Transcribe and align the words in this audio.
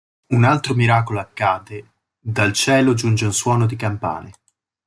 Un 0.33 0.43
altro 0.45 0.73
miracolo 0.73 1.19
accade: 1.19 1.91
dal 2.19 2.53
cielo 2.53 2.95
giunge 2.95 3.25
un 3.25 3.33
suono 3.33 3.67
di 3.67 3.75
campane. 3.75 4.31